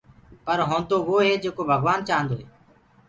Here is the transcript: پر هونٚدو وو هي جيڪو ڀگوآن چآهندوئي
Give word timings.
پر 0.45 0.59
هونٚدو 0.69 0.97
وو 1.07 1.17
هي 1.27 1.33
جيڪو 1.43 1.61
ڀگوآن 1.69 1.99
چآهندوئي 2.07 2.45